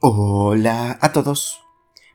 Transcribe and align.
Hola 0.00 0.96
a 1.00 1.10
todos. 1.10 1.60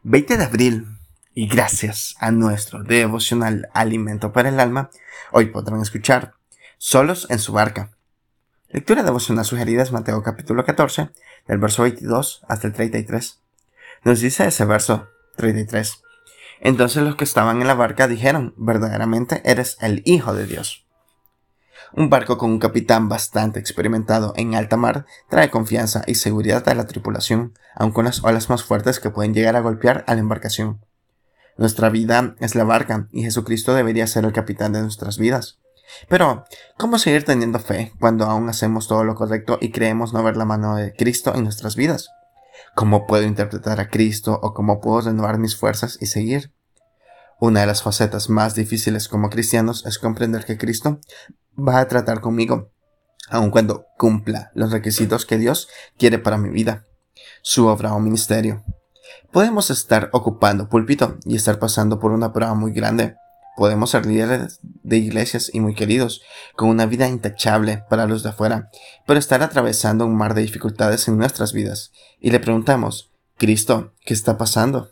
20 0.04 0.38
de 0.38 0.44
abril. 0.46 0.88
Y 1.34 1.50
gracias 1.50 2.16
a 2.18 2.32
nuestro 2.32 2.82
devocional 2.82 3.68
Alimento 3.74 4.32
para 4.32 4.48
el 4.48 4.62
Alma, 4.62 4.90
hoy 5.34 5.48
podrán 5.48 5.82
escuchar 5.82 6.36
Solos 6.78 7.28
en 7.30 7.40
su 7.40 7.52
barca. 7.52 7.92
Lectura 8.70 9.04
devocional 9.04 9.44
sugerida 9.44 9.84
es 9.84 9.92
Mateo 9.92 10.24
capítulo 10.24 10.64
14, 10.64 11.10
del 11.46 11.58
verso 11.58 11.84
22 11.84 12.46
hasta 12.48 12.68
el 12.68 12.74
33. 12.74 13.42
Nos 14.06 14.22
dice 14.22 14.48
ese 14.48 14.64
verso 14.64 15.10
33. 15.36 16.04
Entonces 16.62 17.04
los 17.04 17.18
que 17.18 17.26
estaban 17.26 17.60
en 17.60 17.68
la 17.68 17.74
barca 17.74 18.08
dijeron, 18.08 18.54
verdaderamente 18.56 19.42
eres 19.44 19.76
el 19.82 20.04
Hijo 20.06 20.34
de 20.34 20.46
Dios. 20.46 20.86
Un 21.96 22.10
barco 22.10 22.40
con 22.40 22.50
un 22.50 22.60
capitán 22.60 23.08
bastante 23.08 23.60
experimentado 23.60 24.34
en 24.36 24.56
alta 24.56 24.78
mar 24.78 25.06
trae 25.30 25.52
confianza 25.52 26.04
y 26.08 26.16
seguridad 26.16 26.68
a 26.68 26.74
la 26.74 26.88
tripulación, 26.88 27.54
aun 27.76 27.92
con 27.92 28.06
las 28.06 28.24
olas 28.24 28.50
más 28.50 28.64
fuertes 28.64 29.00
que 29.00 29.12
pueden 29.12 29.36
llegar 29.36 29.56
a 29.56 29.62
golpear 29.62 30.04
a 30.08 30.16
la 30.16 30.22
embarcación. 30.22 30.84
Nuestra 31.56 31.90
vida 31.90 32.36
es 32.40 32.56
la 32.56 32.64
barca 32.64 33.08
y 33.12 33.22
Jesucristo 33.22 33.76
debería 33.76 34.08
ser 34.08 34.26
el 34.26 34.34
capitán 34.34 34.74
de 34.74 34.82
nuestras 34.82 35.20
vidas. 35.20 35.60
Pero, 36.10 36.46
¿cómo 36.80 36.98
seguir 36.98 37.26
teniendo 37.26 37.60
fe 37.60 37.94
cuando 38.00 38.26
aún 38.26 38.50
hacemos 38.50 38.88
todo 38.88 39.04
lo 39.04 39.14
correcto 39.14 39.60
y 39.62 39.70
creemos 39.70 40.14
no 40.14 40.24
ver 40.24 40.36
la 40.36 40.46
mano 40.46 40.76
de 40.76 40.94
Cristo 40.94 41.36
en 41.36 41.44
nuestras 41.44 41.76
vidas? 41.76 42.10
¿Cómo 42.74 43.06
puedo 43.06 43.24
interpretar 43.24 43.80
a 43.80 43.90
Cristo 43.90 44.40
o 44.42 44.56
cómo 44.56 44.82
puedo 44.82 45.02
renovar 45.02 45.38
mis 45.38 45.56
fuerzas 45.56 46.00
y 46.02 46.08
seguir? 46.08 46.52
Una 47.40 47.60
de 47.60 47.68
las 47.68 47.84
facetas 47.84 48.30
más 48.30 48.56
difíciles 48.56 49.08
como 49.08 49.30
cristianos 49.30 49.86
es 49.86 50.00
comprender 50.00 50.46
que 50.46 50.58
Cristo 50.58 51.00
va 51.58 51.80
a 51.80 51.88
tratar 51.88 52.22
conmigo, 52.22 52.72
aun 53.30 53.52
cuando 53.52 53.86
cumpla 53.98 54.52
los 54.54 54.72
requisitos 54.72 55.26
que 55.26 55.38
Dios 55.38 55.70
quiere 55.98 56.20
para 56.20 56.38
mi 56.38 56.50
vida, 56.50 56.86
su 57.42 57.68
obra 57.68 57.94
o 57.94 58.00
ministerio. 58.00 58.64
Podemos 59.32 59.70
estar 59.70 60.10
ocupando 60.14 60.70
púlpito 60.70 61.18
y 61.26 61.36
estar 61.36 61.60
pasando 61.60 62.00
por 62.00 62.12
una 62.12 62.34
prueba 62.34 62.54
muy 62.54 62.72
grande. 62.72 63.16
Podemos 63.56 63.92
ser 63.92 64.06
líderes 64.06 64.60
de 64.62 64.98
iglesias 64.98 65.52
y 65.54 65.60
muy 65.60 65.76
queridos, 65.76 66.22
con 66.56 66.70
una 66.70 66.86
vida 66.86 67.08
intachable 67.08 67.84
para 67.90 68.08
los 68.08 68.24
de 68.24 68.30
afuera, 68.30 68.70
pero 69.06 69.20
estar 69.20 69.44
atravesando 69.44 70.06
un 70.06 70.16
mar 70.16 70.34
de 70.34 70.42
dificultades 70.42 71.08
en 71.08 71.18
nuestras 71.18 71.54
vidas. 71.54 71.92
Y 72.20 72.32
le 72.32 72.40
preguntamos, 72.40 73.12
Cristo, 73.38 73.94
¿qué 74.06 74.14
está 74.14 74.38
pasando? 74.38 74.90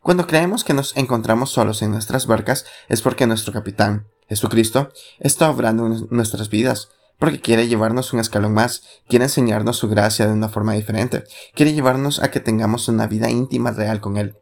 Cuando 0.00 0.26
creemos 0.26 0.64
que 0.64 0.74
nos 0.74 0.96
encontramos 0.96 1.50
solos 1.50 1.82
en 1.82 1.92
nuestras 1.92 2.26
barcas 2.26 2.64
es 2.88 3.02
porque 3.02 3.26
nuestro 3.28 3.52
capitán, 3.52 4.08
Jesucristo 4.32 4.90
está 5.20 5.50
obrando 5.50 5.86
en 5.86 6.06
nuestras 6.10 6.48
vidas, 6.48 6.88
porque 7.18 7.40
quiere 7.40 7.68
llevarnos 7.68 8.14
un 8.14 8.20
escalón 8.20 8.54
más, 8.54 8.82
quiere 9.08 9.26
enseñarnos 9.26 9.76
su 9.76 9.90
gracia 9.90 10.26
de 10.26 10.32
una 10.32 10.48
forma 10.48 10.72
diferente, 10.72 11.24
quiere 11.54 11.74
llevarnos 11.74 12.22
a 12.22 12.30
que 12.30 12.40
tengamos 12.40 12.88
una 12.88 13.06
vida 13.06 13.28
íntima 13.28 13.72
real 13.72 14.00
con 14.00 14.16
Él. 14.16 14.36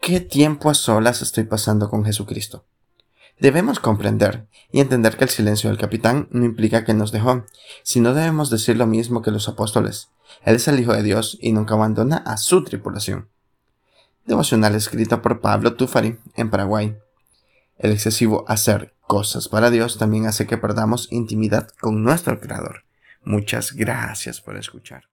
¿Qué 0.00 0.20
tiempo 0.20 0.70
a 0.70 0.74
solas 0.74 1.20
estoy 1.20 1.44
pasando 1.44 1.90
con 1.90 2.04
Jesucristo? 2.04 2.64
Debemos 3.40 3.80
comprender 3.80 4.46
y 4.70 4.80
entender 4.80 5.16
que 5.16 5.24
el 5.24 5.30
silencio 5.30 5.68
del 5.68 5.78
capitán 5.78 6.28
no 6.30 6.44
implica 6.44 6.84
que 6.84 6.94
nos 6.94 7.10
dejó, 7.10 7.44
sino 7.82 8.14
debemos 8.14 8.50
decir 8.50 8.76
lo 8.76 8.86
mismo 8.86 9.20
que 9.20 9.32
los 9.32 9.48
apóstoles. 9.48 10.10
Él 10.44 10.54
es 10.54 10.68
el 10.68 10.78
Hijo 10.78 10.92
de 10.92 11.02
Dios 11.02 11.36
y 11.40 11.50
nunca 11.50 11.74
abandona 11.74 12.18
a 12.18 12.36
su 12.36 12.62
tripulación. 12.62 13.28
Devocional 14.26 14.76
escrito 14.76 15.22
por 15.22 15.40
Pablo 15.40 15.74
Tufari 15.74 16.18
en 16.36 16.50
Paraguay. 16.50 16.96
El 17.78 17.92
excesivo 17.92 18.44
hacer 18.48 18.94
cosas 19.06 19.48
para 19.48 19.70
Dios 19.70 19.98
también 19.98 20.26
hace 20.26 20.46
que 20.46 20.56
perdamos 20.56 21.08
intimidad 21.10 21.68
con 21.80 22.02
nuestro 22.02 22.40
Creador. 22.40 22.84
Muchas 23.22 23.72
gracias 23.72 24.40
por 24.40 24.56
escuchar. 24.56 25.04